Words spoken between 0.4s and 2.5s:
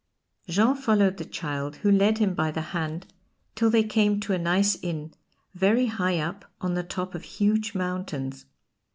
Jean followed the child, who led him by